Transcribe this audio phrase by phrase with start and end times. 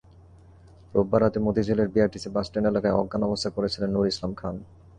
[0.95, 4.55] রোববার রাতে মতিঝিলের BRTC bus stand এলাকায় অজ্ঞান অবস্থায় পড়ে ছিলেন নূর ইসলাম খান।